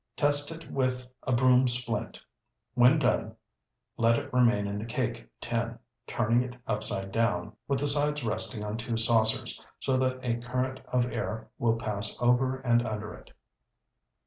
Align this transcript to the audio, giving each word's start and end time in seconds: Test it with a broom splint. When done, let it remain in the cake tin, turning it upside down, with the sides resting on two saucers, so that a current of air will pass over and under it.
Test 0.15 0.49
it 0.51 0.71
with 0.71 1.05
a 1.27 1.31
broom 1.31 1.67
splint. 1.67 2.19
When 2.73 2.97
done, 2.97 3.35
let 3.97 4.17
it 4.17 4.33
remain 4.33 4.65
in 4.65 4.79
the 4.79 4.85
cake 4.85 5.29
tin, 5.39 5.77
turning 6.07 6.41
it 6.41 6.59
upside 6.65 7.11
down, 7.11 7.53
with 7.67 7.77
the 7.81 7.87
sides 7.87 8.23
resting 8.23 8.63
on 8.63 8.77
two 8.77 8.97
saucers, 8.97 9.63
so 9.77 9.97
that 9.99 10.17
a 10.25 10.37
current 10.39 10.79
of 10.87 11.11
air 11.11 11.49
will 11.59 11.75
pass 11.75 12.19
over 12.19 12.55
and 12.61 12.81
under 12.83 13.13
it. 13.13 13.29